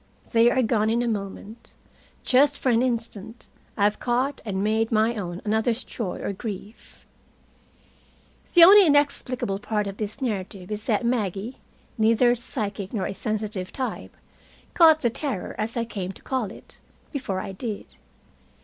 They 0.31 0.49
are 0.49 0.63
gone 0.63 0.89
in 0.89 1.03
a 1.03 1.07
moment. 1.07 1.75
Just 2.23 2.57
for 2.57 2.69
an 2.69 2.81
instant, 2.81 3.47
I 3.77 3.83
have 3.83 3.99
caught 3.99 4.41
and 4.43 4.63
made 4.63 4.91
my 4.91 5.13
own 5.15 5.43
another's 5.45 5.83
joy 5.83 6.19
or 6.23 6.33
grief. 6.33 7.05
The 8.55 8.63
only 8.63 8.87
inexplicable 8.87 9.59
part 9.59 9.85
of 9.85 9.97
this 9.97 10.19
narrative 10.19 10.71
is 10.71 10.87
that 10.87 11.05
Maggie, 11.05 11.59
neither 11.99 12.31
a 12.31 12.35
psychic 12.35 12.93
nor 12.93 13.05
a 13.05 13.13
sensitive 13.13 13.71
type, 13.71 14.17
caught 14.73 15.01
the 15.01 15.11
terror, 15.11 15.53
as 15.59 15.77
I 15.77 15.85
came 15.85 16.11
to 16.13 16.23
call 16.23 16.45
it, 16.49 16.79
before 17.11 17.39
I 17.39 17.51
did. 17.51 17.85